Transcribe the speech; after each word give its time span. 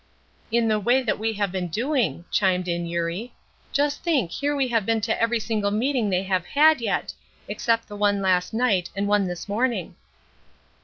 "In 0.51 0.67
the 0.67 0.79
way 0.79 1.03
that 1.03 1.19
we 1.19 1.33
have 1.33 1.51
been 1.51 1.67
doing," 1.67 2.25
chimed 2.31 2.67
in 2.67 2.87
Eurie. 2.87 3.33
"Just 3.71 4.01
think 4.01 4.31
here 4.31 4.55
we 4.55 4.69
have 4.69 4.83
been 4.83 4.99
to 5.01 5.21
every 5.21 5.39
single 5.39 5.69
meeting 5.69 6.09
they 6.09 6.23
have 6.23 6.43
had 6.43 6.81
yet, 6.81 7.13
except 7.47 7.87
the 7.87 7.95
one 7.95 8.19
last 8.19 8.51
night 8.51 8.89
and 8.95 9.07
one 9.07 9.27
this 9.27 9.47
morning." 9.47 9.93